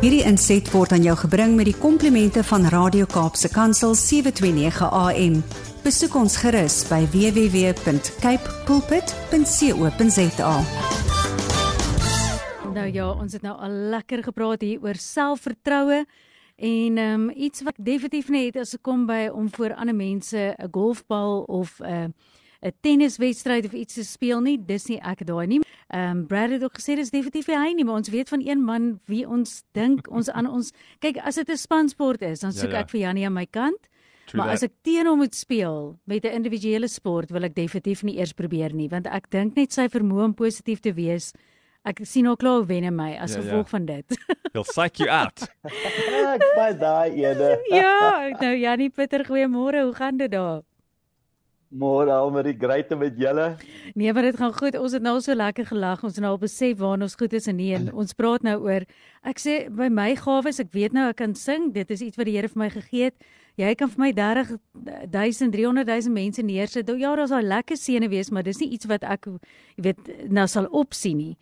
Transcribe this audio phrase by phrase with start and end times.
[0.00, 5.34] Hierdie inset word aan jou gebring met die komplimente van Radio Kaapse Kansel 729 AM.
[5.84, 10.54] Besoek ons gerus by www.cape pulpit.co.za.
[12.72, 16.06] Nou ja, ons het nou al lekker gepraat hier oor selfvertroue
[16.56, 20.56] en ehm um, iets wat definitief net as ek kom by om voor ander mense
[20.56, 22.08] 'n golfbal of 'n uh,
[22.62, 25.60] 'n tenniswedstryd of iets te speel nie, dis nie ek daai nie.
[25.88, 28.40] Ehm um, Brad het ook gesê dis definitief nie hy nie, maar ons weet van
[28.44, 30.72] een man wie ons dink ons aan ons
[31.04, 32.82] kyk as dit 'n spansport is, dan soek ja, ja.
[32.84, 33.88] ek vir Janie aan my kant.
[34.26, 34.62] True maar that.
[34.62, 38.32] as ek teen hom moet speel met 'n individuele sport, wil ek definitief nie eers
[38.32, 41.32] probeer nie, want ek dink net sy vermoë om positief te wees
[41.80, 43.72] Ek sien ook klaar wen in my as ja, gevolg ja.
[43.72, 44.16] van dit.
[44.52, 45.46] He'll psych you out.
[46.34, 47.54] ek by daai ene.
[47.72, 49.86] ja, nou Janie Pieter, goeiemôre.
[49.88, 50.60] Hoe gaan dit daar?
[51.70, 53.52] Môre al met die greite met julle.
[53.94, 54.74] Nee, maar dit gaan goed.
[54.74, 56.02] Ons het nou so lekker gelag.
[56.02, 57.68] Ons het nou besef waar ons goed is en nie.
[57.76, 58.82] En ons praat nou oor
[59.22, 61.70] ek sê by my gawes, ek weet nou ek kan sing.
[61.76, 63.30] Dit is iets wat die Here vir my gegee het.
[63.54, 64.52] Jy kan vir my 30
[65.14, 66.90] 000 300 000 mense neersit.
[66.98, 70.50] Ja, daar's al lekker sene wees, maar dis nie iets wat ek jy weet nou
[70.50, 71.34] sal opsien nie.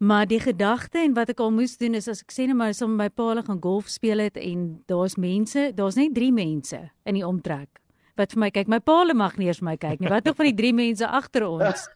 [0.00, 2.72] Maar die gedagte en wat ek al moes doen is as ek sê net maar
[2.72, 7.20] som my pa gaan golf speel het en daar's mense, daar's net 3 mense in
[7.20, 7.84] die omtrek
[8.16, 8.70] wat vir my kyk.
[8.72, 10.10] My paal mag nie eers my kyk nie.
[10.12, 11.88] Wat nog van die drie mense agter ons?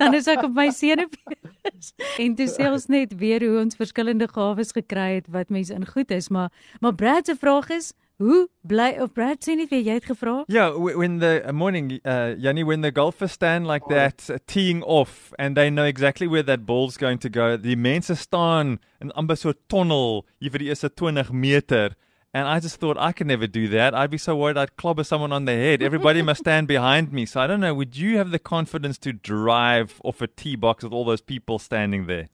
[0.00, 1.92] Dan is ek op my senuwees.
[2.18, 6.10] En dis selfs net weer hoe ons verskillende gawes gekry het wat mense in goed
[6.14, 9.94] is, maar maar Brad se vraag is Hoe bly of Brad sê net wie jy
[9.94, 10.40] het gevra?
[10.50, 14.82] Yeah, when the uh, morning uh Yanni when the golfers stand like that uh, teeing
[14.82, 17.56] off and they know exactly where that ball's going to go.
[17.56, 21.94] Die mense staan in amper so 'n tonnel hier vir die eerste 20 meter
[22.34, 23.94] And I just thought I could never do that.
[23.94, 25.82] I'd be so worried I'd clobber someone on the head.
[25.82, 27.24] Everybody must stand behind me.
[27.24, 27.74] So I don't know.
[27.74, 31.58] Would you have the confidence to drive off a tee box with all those people
[31.58, 32.28] standing there?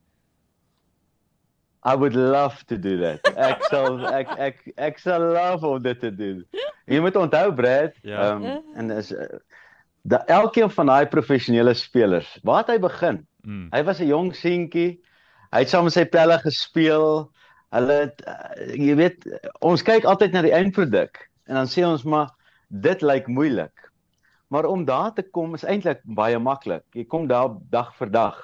[1.85, 3.21] I would love to do that.
[3.37, 6.41] Ek sal ek ek ek sal love om dit te doen.
[6.89, 8.31] Jy moet onthou Brad, ja.
[8.31, 9.29] ehm um, en is uh,
[10.09, 13.21] dat elkeen van daai professionele spelers, waar het hy begin?
[13.45, 13.69] Mm.
[13.77, 14.97] Hy was 'n jong seentjie.
[15.53, 17.29] Hy het saam met sy pelle gespeel.
[17.75, 19.27] Hulle het, uh, jy weet
[19.61, 21.19] ons kyk altyd na die eindproduk
[21.49, 22.31] en dan sê ons maar
[22.69, 23.91] dit lyk moeilik.
[24.55, 26.85] Maar om daar te kom is eintlik baie maklik.
[26.95, 28.37] Jy kom daar dag vir dag.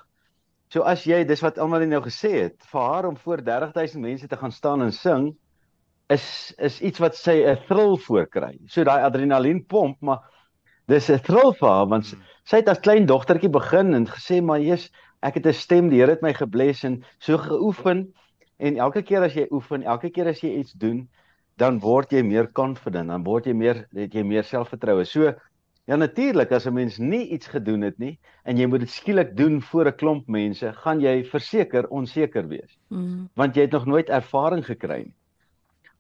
[0.71, 4.29] So as jy dis wat almal nou gesê het, vir haar om voor 30000 mense
[4.31, 5.31] te gaan staan en sing
[6.11, 6.27] is
[6.59, 8.59] is iets wat sy 'n thrill voorkry.
[8.67, 10.23] So daai adrenalien pomp, maar
[10.87, 12.15] dis 'n thrill vir haar want
[12.45, 14.91] sy het as klein dogtertjie begin en gesê maar jy's
[15.23, 18.13] ek het 'n stem, die Here het my gebless en so geoefen
[18.61, 21.07] En elke keer as jy oefen, elke keer as jy iets doen,
[21.61, 25.07] dan word jy meer confident, dan word jy meer het jy meer selfvertroue.
[25.09, 25.33] So
[25.89, 29.37] ja natuurlik as 'n mens nie iets gedoen het nie en jy moet dit skielik
[29.37, 32.79] doen voor 'n klomp mense, gaan jy verseker onseker wees.
[32.89, 33.29] Mm.
[33.35, 35.17] Want jy het nog nooit ervaring gekry nie.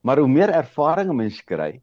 [0.02, 1.80] Maar hoe meer ervaring 'n mens kry,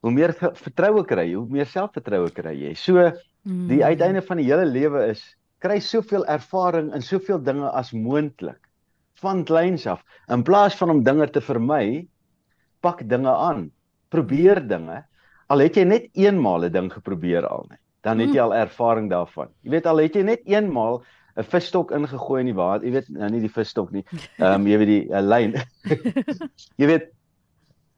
[0.00, 2.74] hoe meer vertroue kry jy, hoe meer selfvertroue kry jy.
[2.74, 3.10] So
[3.44, 3.82] die mm.
[3.82, 8.67] uiteinde van die hele lewe is kry soveel ervaring in soveel dinge as moontlik
[9.22, 10.02] van kleins af.
[10.32, 12.06] In plaas van om dinge te vermy,
[12.80, 13.68] pak dinge aan.
[14.08, 15.02] Probeer dinge.
[15.48, 19.10] Al het jy net eenmaal 'n ding geprobeer al net, dan het jy al ervaring
[19.10, 19.48] daarvan.
[19.62, 21.02] Jy weet al het jy net eenmaal
[21.36, 24.04] 'n visstok ingegooi in die water, jy weet nou nie die visstok nie.
[24.38, 25.54] Ehm um, jy weet die uh, lyn.
[26.80, 27.10] jy weet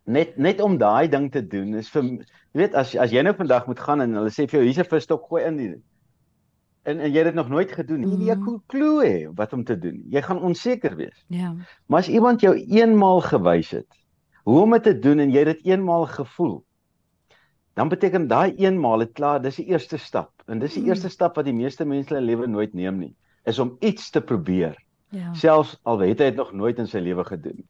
[0.04, 3.34] net net om daai ding te doen is vir jy weet as as jy nou
[3.34, 5.70] vandag moet gaan en hulle sê vir jou hier's 'n visstok gooi in die
[6.82, 8.26] en en jy het dit nog nooit gedoen nie.
[8.26, 10.02] Jy kan klou hê wat om te doen.
[10.10, 11.24] Jy gaan onseker wees.
[11.28, 11.54] Ja.
[11.86, 14.00] Maar as iemand jou eenmaal gewys het
[14.48, 16.62] hoe om dit te doen en jy het dit eenmaal gevoel,
[17.78, 20.32] dan beteken daai eenmaal het klaar, dis die eerste stap.
[20.46, 20.88] En dis die mm.
[20.88, 23.12] eerste stap wat die meeste mense in hulle lewe nooit neem nie,
[23.44, 24.74] is om iets te probeer.
[25.14, 25.32] Ja.
[25.34, 27.62] Selfs al het hy dit nog nooit in sy lewe gedoen.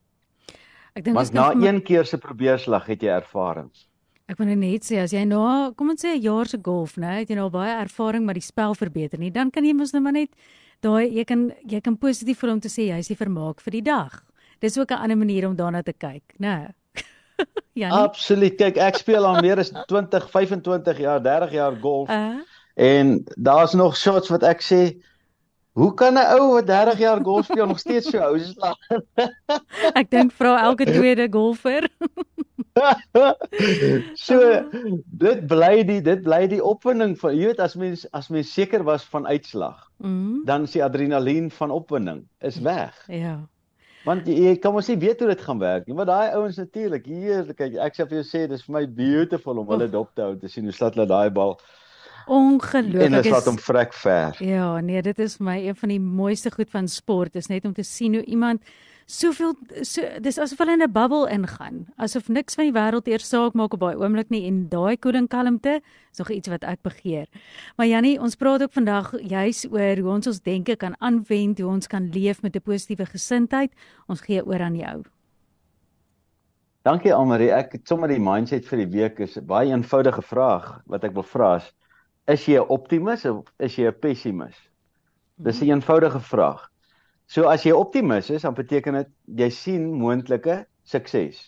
[0.95, 3.87] Ek dink dis na een keer se probeerslag het jy ervarings.
[4.31, 7.19] Ek wil net sê as jy nou, kom ons sê 'n jaar se golf, né,
[7.21, 10.03] het jy nou baie ervaring met die spel verbeter nie, dan kan jy mos nou
[10.03, 10.31] maar net
[10.83, 13.83] daai jy kan jy kan positief vir hom te sê jy's die vermaak vir die
[13.83, 14.23] dag.
[14.61, 16.73] Dis ook 'n ander manier om daarna te kyk, né?
[17.75, 17.89] ja.
[17.91, 18.57] Absoluut.
[18.57, 22.09] Kyk, ek speel al meer as 20, 25 jaar, 30 jaar golf.
[22.09, 22.41] Uh -huh.
[22.77, 25.03] En daar's nog shots wat ek sê
[25.73, 28.55] Hoe kan 'n ou wat 30 jaar golf speel nog steeds so ou is?
[30.01, 31.89] ek dink vra elke tweede golfer.
[34.27, 34.37] so
[35.05, 38.85] dit bly die dit bly die opwinding van jy weet as mens as mens seker
[38.87, 40.45] was van uitslag mm -hmm.
[40.45, 43.05] dan is die adrenalien van opwinding is weg.
[43.07, 43.41] Ja.
[44.05, 45.95] Want jy, jy kan mos nie weet hoe dit gaan werk nie.
[45.95, 49.59] Maar daai ouens natuurlik hier kyk ek sê vir jou sê dis vir my beautiful
[49.59, 51.59] om hulle dop te hou te sien hoe slat hulle daai bal
[52.31, 53.03] Ongelooflik.
[53.03, 54.37] En dit laat hom vrek ver.
[54.45, 57.73] Ja, nee, dit is my een van die mooiste goed van sport, is net om
[57.75, 58.63] te sien hoe iemand
[59.11, 63.29] soveel so dis asof hulle in 'n bubbel ingaan, asof niks van die wêreld eers
[63.29, 65.81] saak maak op daai oomblik nie en daai koeling kalmte
[66.13, 67.27] is nog iets wat ek begeer.
[67.77, 71.71] Maar Jannie, ons praat ook vandag juis oor hoe ons ons denke kan aanwend, hoe
[71.71, 73.73] ons kan leef met 'n positiewe gesindheid.
[74.09, 75.03] Ons gee oor aan jou.
[76.83, 77.51] Dankie Almarie.
[77.53, 81.15] Ek het sommer die mindset vir die week is 'n baie eenvoudige vraag wat ek
[81.15, 81.73] wil vra is:
[82.27, 84.57] Is jy 'n optimis of is jy 'n pessimis?
[85.37, 86.71] Dis 'n eenvoudige vraag.
[87.31, 91.39] So as jy optimis is, dan beteken dit jy sien moontlike sukses.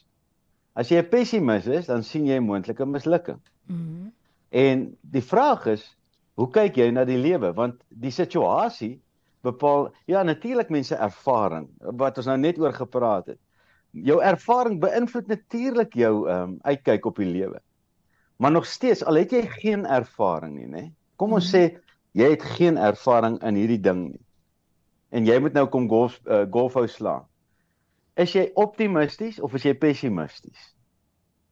[0.78, 3.40] As jy 'n pessimis is, dan sien jy moontlike mislukking.
[3.66, 4.12] Mm -hmm.
[4.50, 5.82] En die vraag is,
[6.38, 7.52] hoe kyk jy na die lewe?
[7.52, 9.00] Want die situasie
[9.42, 11.68] bepaal ja natuurlik mense ervaring
[11.98, 13.40] wat ons nou net oor gepraat het.
[13.90, 17.60] Jou ervaring beïnvloed natuurlik jou ehm um, uitkyk op die lewe.
[18.36, 20.92] Maar nog steeds al het jy geen ervaring nie, nê?
[21.16, 21.70] Kom ons mm -hmm.
[21.70, 21.80] sê
[22.12, 24.20] jy het geen ervaring in hierdie ding nie
[25.12, 27.26] en jy moet nou kom golf uh, golfhou slaan.
[28.16, 30.72] Is jy optimisties of is jy pessimisties?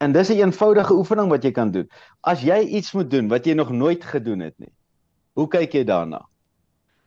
[0.00, 1.88] En dis 'n een eenvoudige oefening wat jy kan doen.
[2.20, 4.72] As jy iets moet doen wat jy nog nooit gedoen het nie.
[5.32, 6.26] Hoe kyk jy daarna?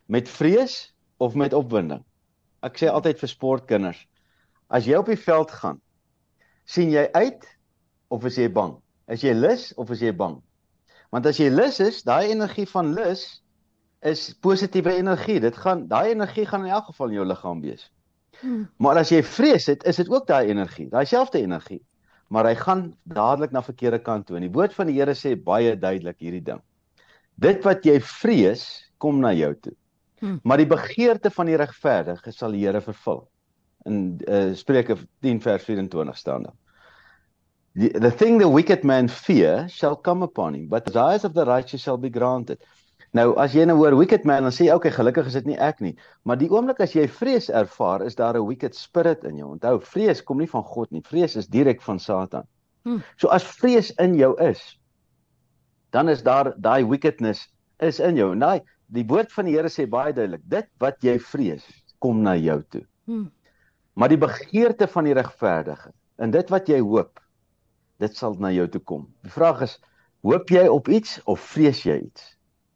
[0.06, 2.04] Met vrees of met opwinding?
[2.62, 4.08] Ek sê altyd vir sportkinders,
[4.70, 5.82] as jy op die veld gaan,
[6.66, 7.58] sien jy uit
[8.08, 8.78] of is jy bang?
[9.08, 10.42] Is jy lus of is jy bang?
[11.12, 13.43] Want as jy lus is, daai energie van lus
[14.04, 15.40] is positiewe energie.
[15.40, 17.88] Dit gaan daai energie gaan in elk geval in jou liggaam wees.
[18.42, 18.68] Hmm.
[18.78, 21.82] Maar as jy vrees het, is dit ook daai energie, daai selfde energie.
[22.34, 24.38] Maar hy gaan dadelik na verkeerde kant toe.
[24.40, 26.64] En die woord van die Here sê baie duidelik hierdie ding.
[27.40, 28.66] Dit wat jy vrees,
[28.98, 29.76] kom na jou toe.
[30.24, 30.40] Hmm.
[30.44, 33.24] Maar die begeerte van die regverdige sal die Here vervul.
[33.88, 36.60] In uh, Spreuke 10 vers 24 staan daar.
[37.76, 41.34] The, the thing the wicked man fear shall come upon him, but the desires of
[41.34, 42.62] the righteous shall be granted.
[43.14, 45.58] Nou as jy nou hoor wicked man dan sê jy okay gelukkig is dit nie
[45.62, 45.94] ek nie.
[46.26, 49.52] Maar die oomblik as jy vrees ervaar, is daar 'n wicked spirit in jou.
[49.54, 51.02] Onthou, vrees kom nie van God nie.
[51.02, 52.48] Vrees is direk van Satan.
[52.84, 53.04] Hmm.
[53.18, 54.80] So as vrees in jou is,
[55.92, 57.48] dan is daar daai wickedness
[57.80, 58.34] is in jou.
[58.36, 61.64] Nou die woord van die Here sê baie duidelik, dit wat jy vrees,
[62.00, 62.86] kom na jou toe.
[63.06, 63.32] Hmm.
[63.94, 67.20] Maar die begeerte van die regverdige en dit wat jy hoop,
[68.00, 69.08] dit sal na jou toe kom.
[69.22, 69.80] Die vraag is,
[70.26, 72.34] hoop jy op iets of vrees jy iets?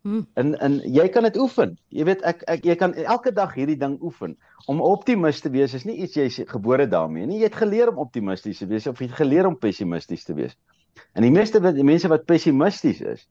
[0.08, 0.28] Hmm.
[0.40, 1.74] En en jy kan dit oefen.
[1.92, 4.38] Jy weet ek ek jy kan elke dag hierdie ding oefen.
[4.72, 7.42] Om optimis te wees is nie iets jy is gebore daarmee nie.
[7.42, 10.56] Jy het geleer om optimisties te wees of jy het geleer om pessimisties te wees.
[11.12, 13.26] En die meeste wat die mense wat pessimisties is,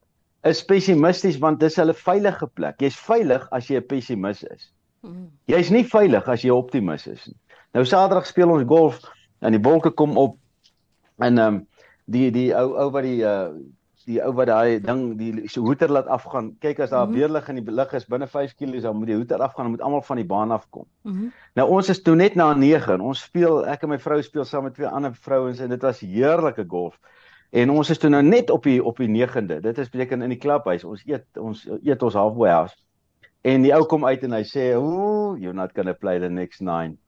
[0.44, 2.76] is pessimisties want dis hulle veilige plek.
[2.84, 4.68] Jy's veilig as jy 'n pessimis is.
[5.00, 5.30] Hmm.
[5.48, 7.38] Jy's nie veilig as jy 'n optimis is nie.
[7.72, 9.00] Nou Saterdag speel ons golf
[9.40, 10.36] en die wolke kom op
[11.24, 11.66] en ehm um,
[12.04, 13.48] die die ou ou wat die uh
[14.06, 16.52] die ou wat daai ding die so hoeter laat afgaan.
[16.62, 17.18] Kyk as daar mm -hmm.
[17.18, 19.80] beerlig in die lig is binne 5 km, dan moet die hoeter afgaan en moet
[19.80, 20.86] almal van die baan afkom.
[21.02, 21.32] Mm -hmm.
[21.54, 24.44] Nou ons is toe net na 9 en ons speel ek en my vrou speel
[24.44, 26.98] saam met twee ander vrouens en dit was heerlike golf.
[27.50, 29.60] En ons is toe nou net op die op die 9de.
[29.60, 30.84] Dit is beteken in die klubhuis.
[30.84, 32.76] Ons eet ons eet ons halfway house.
[33.42, 36.28] En die ou kom uit en hy sê, "Ooh, you're not going to play the
[36.28, 36.98] next 9."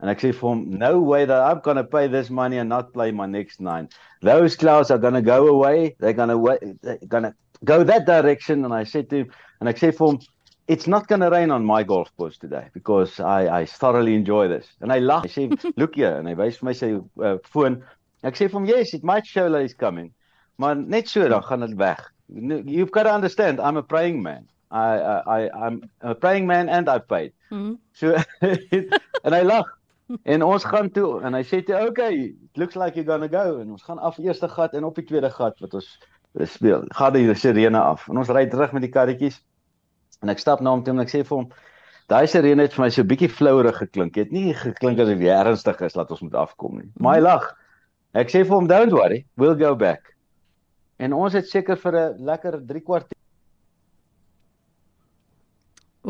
[0.00, 2.68] And I say for him, no way that I'm going to pay this money and
[2.68, 3.88] not play my next nine.
[4.20, 5.96] Those clouds are going to go away.
[5.98, 7.34] They're going to they're going to
[7.64, 8.64] go that direction.
[8.64, 10.20] And I said to him, and I say for him,
[10.68, 14.48] it's not going to rain on my golf course today because I, I thoroughly enjoy
[14.48, 14.66] this.
[14.80, 15.24] And I laugh.
[15.24, 16.16] I say, look here.
[16.16, 17.84] And I wys my say uh, phone.
[18.22, 20.12] Ek sê vir hom, yes, it might show that he's coming.
[20.56, 21.98] Maar net so dan gaan dit weg.
[22.28, 24.46] You've got to understand, I'm a praying man.
[24.70, 27.32] I I I'm a praying man and I paid.
[27.50, 27.78] Mm.
[27.92, 28.16] So
[29.22, 29.68] en hy lag.
[30.28, 33.30] En ons gaan toe en hy sê toe okay, it looks like you're going to
[33.32, 35.88] go en ons gaan af eerste gat en op die tweede gat wat ons
[36.50, 36.84] speel.
[36.96, 38.08] Gaan die sirene af.
[38.08, 39.40] En ons ry terug met die karretjies.
[40.22, 41.48] En ek stap na hom toe en ek sê vir hom
[42.12, 44.14] daai sirene het vir my so bietjie flouerig geklink.
[44.14, 46.90] Dit het nie geklink asof jy ernstig is dat ons moet afkom nie.
[47.00, 47.48] Maar hy lag.
[48.18, 50.12] Ek sê vir hom don't worry, we'll go back.
[51.00, 53.08] En ons het seker vir 'n lekker 3 kwart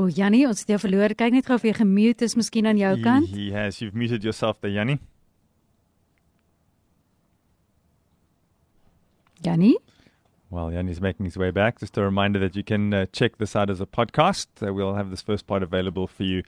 [0.03, 1.13] O, Jannie, ons het jou verloor.
[1.15, 3.29] Kyk net gou of jy gemute is miskien aan jou kant.
[3.31, 3.79] He has.
[3.79, 4.99] You've muted yourself there, Jannie.
[9.45, 9.77] Jannie?
[10.51, 11.79] Well, Yanni's making his way back.
[11.79, 14.49] Just a reminder that you can uh, check this out as a podcast.
[14.61, 16.43] Uh, we'll have this first part available for you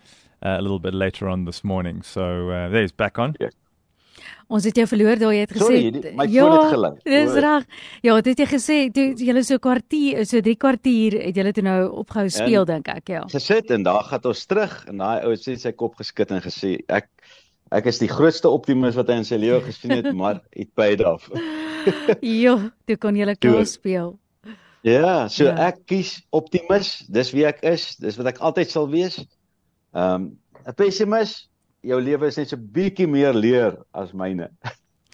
[0.44, 2.02] uh, a little bit later on this morning.
[2.02, 3.36] So uh, there he's back on.
[3.38, 3.52] Yes.
[4.48, 6.90] Ons het jou verloor daai het gesê Sorry, my ja, foon het gelei.
[7.08, 7.68] Dis reg.
[8.04, 11.64] Ja, dit het jy gesê toe jy so kwartier, so 3 kwartier het jy toe
[11.66, 13.22] nou opgehou speel dink ek, ja.
[13.32, 16.76] Gesit en daar gaan ons terug en daai ou het sy kop geskit en gesê
[16.88, 17.10] ek
[17.74, 21.02] ek is die grootste optimis wat hy in sy lewe gesien het, maar it paid
[21.04, 21.30] off.
[22.44, 24.14] ja, toe kon jy lekker speel.
[24.84, 25.56] Ja, so ja.
[25.70, 26.98] ek kies optimis.
[27.08, 27.94] Dis wie ek is.
[27.96, 29.22] Dis wat ek altyd sal wees.
[29.96, 30.32] Ehm um,
[30.64, 31.32] 'n pessimis,
[31.84, 34.50] jou lewe is net so bietjie meer leer as myne.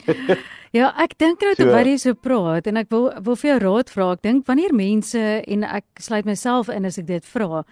[0.71, 3.89] Ja, ek dink nou terwyl jy so praat en ek wil wil vir jou raad
[3.91, 4.13] vra.
[4.15, 7.65] Ek dink wanneer mense en ek sluit myself in as ek dit vra.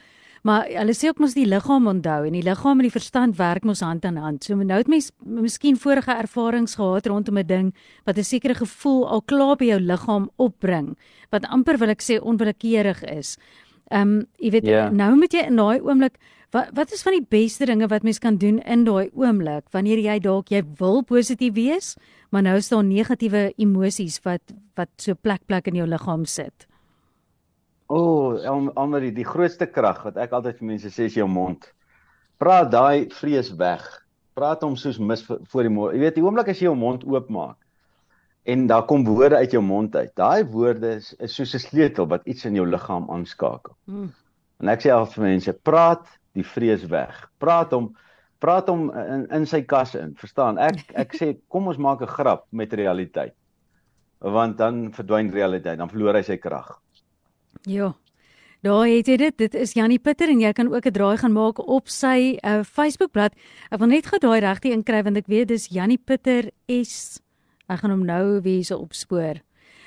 [0.43, 3.67] Maar hulle sê ook mos die liggaam onthou en die liggaam en die verstand werk
[3.67, 4.43] mos hand aan hand.
[4.43, 7.75] So nou het mens miskien vorige ervarings gehad rondom 'n ding
[8.05, 10.97] wat 'n sekere gevoel al klaar by jou liggaam opbring
[11.31, 13.37] wat amper wil ek sê onwillekeurig is.
[13.91, 14.91] Ehm um, jy weet yeah.
[14.91, 14.91] Ja.
[14.91, 16.19] nou moet jy in daai oomblik
[16.55, 20.01] wat wat is van die beste dinge wat mens kan doen in daai oomblik wanneer
[20.01, 21.95] jy dalk jy wil positief wees,
[22.31, 26.67] maar nou is daar negatiewe emosies wat wat so plek plek in jou liggaam sit.
[27.89, 28.01] O,
[28.37, 31.65] oh, Amari, die grootste krag wat ek altyd vir mense sê is jou mond.
[32.39, 33.85] Praat daai vrees weg.
[34.37, 35.97] Praat hom soos mis voor die môre.
[35.97, 37.57] Jy weet, die oomblik as jy jou mond oopmaak
[38.49, 40.11] en daar kom woorde uit jou mond uit.
[40.17, 43.77] Daai woorde is, is soos 'n sleutel wat iets in jou liggaam aanskakel.
[43.85, 44.13] Hmm.
[44.61, 46.07] En ek sê al vir mense, praat
[46.41, 47.15] die vrees weg.
[47.43, 47.93] Praat hom
[48.39, 50.15] praat hom in in sy kas in.
[50.19, 50.59] Verstaan?
[50.59, 53.35] Ek ek sê kom ons maak 'n grap met realiteit.
[54.21, 56.79] Want dan verdwyn realiteit, dan verloor hy sy krag.
[57.67, 57.95] Ja.
[58.61, 59.37] Daar het jy dit.
[59.39, 62.63] Dit is Jannie Pitter en jy kan ook 'n draai gaan maak op sy uh,
[62.65, 63.33] Facebookblad.
[63.71, 67.23] Ek wil net gou daai regte inkry want ek weet dis Jannie Pitter S.
[67.69, 69.43] Ek gaan hom nou weer so opspoor.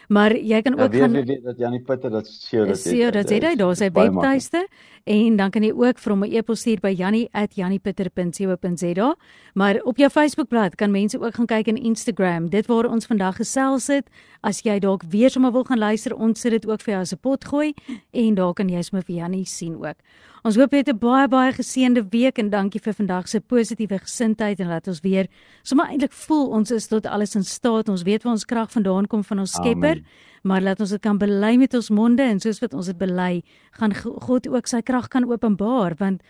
[0.08, 2.68] Maar jy kan ja, ook ja, weet, gaan weet, weet dat Janie Pitter dat sê
[2.68, 4.68] dat sê dat sê hy daar sy webtuiste
[5.04, 9.16] en dan kan jy ook vir hom 'n e-pos stuur by janie@janniepitter.co.za.
[9.54, 12.50] Maar op jou Facebookblad kan mense ook gaan kyk en Instagram.
[12.50, 14.10] Dit waar ons vandag gesels het.
[14.42, 17.14] As jy dalk weer sommer wil gaan luister, ons sit dit ook vir jou as
[17.14, 17.74] 'n pot gooi
[18.12, 19.96] en daar kan jy sommer vir Janie sien ook.
[20.42, 24.00] Ons hoop jy het 'n baie baie geseënde week en dankie vir vandag se positiewe
[24.00, 25.28] gesindheid en laat ons weer
[25.62, 27.90] sommer eintlik voel ons is tot alles in staat.
[27.90, 30.06] Ons weet waar ons krag vandaan kom van ons Skepper, Amen.
[30.44, 33.44] maar laat ons dit kan bely met ons monde en soos wat ons dit bely,
[33.72, 36.22] gaan God ook sy krag kan openbaar want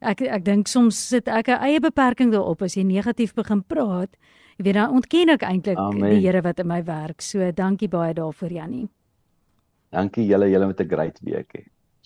[0.00, 4.16] ek ek dink soms sit ek 'n eie beperking daarop as jy negatief begin praat.
[4.58, 7.22] Jy weet dan ontken ek eintlik die Here wat in my werk.
[7.22, 8.88] So dankie baie daarvoor Jannie.
[9.92, 11.79] Dankie julle julle met 'n great week hê.